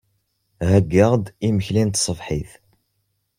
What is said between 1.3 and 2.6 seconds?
imekli n tṣebḥit.